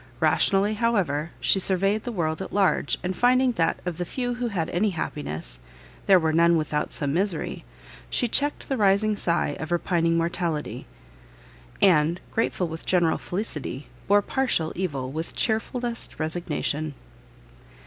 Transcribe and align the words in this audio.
Rationally, 0.19 0.73
however, 0.73 1.29
she 1.39 1.59
surveyed 1.59 2.05
the 2.05 2.11
world 2.11 2.41
at 2.41 2.51
large, 2.51 2.97
and 3.03 3.15
finding 3.15 3.51
that 3.51 3.77
of 3.85 3.99
the 3.99 4.03
few 4.03 4.33
who 4.33 4.47
had 4.47 4.67
any 4.71 4.89
happiness, 4.89 5.59
there 6.07 6.17
were 6.17 6.33
none 6.33 6.57
without 6.57 6.91
some 6.91 7.13
misery, 7.13 7.63
she 8.09 8.27
checked 8.27 8.67
the 8.67 8.77
rising 8.77 9.15
sigh 9.15 9.55
of 9.59 9.71
repining 9.71 10.17
mortality, 10.17 10.87
and, 11.83 12.19
grateful 12.31 12.67
with 12.67 12.83
general 12.83 13.19
felicity, 13.19 13.89
bore 14.07 14.23
partial 14.23 14.71
evil 14.75 15.11
with 15.11 15.35
chearfullest 15.35 16.17
resignation. 16.19 16.95